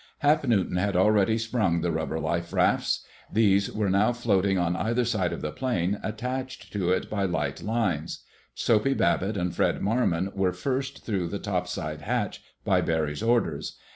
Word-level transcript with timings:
Hap 0.21 0.43
Newton 0.47 0.77
had 0.77 0.95
already 0.95 1.37
sprung 1.37 1.81
the 1.81 1.91
rubber 1.91 2.19
life 2.19 2.51
rafts. 2.53 3.05
These 3.31 3.71
were 3.71 3.87
now 3.91 4.13
floating 4.13 4.57
on 4.57 4.75
either 4.75 5.05
side 5.05 5.31
of 5.31 5.41
the 5.41 5.51
plane, 5.51 5.99
attached 6.01 6.73
to 6.73 6.89
it 6.91 7.07
by 7.07 7.25
light 7.25 7.61
lines. 7.61 8.23
Soapy 8.55 8.95
Babbitt 8.95 9.37
and 9.37 9.53
Fred 9.55 9.79
Marmon 9.79 10.31
were 10.35 10.53
first 10.53 11.05
through 11.05 11.27
the 11.27 11.37
topside 11.37 12.01
hatch, 12.01 12.41
by 12.65 12.81
Barry's 12.81 13.21
orders. 13.21 13.77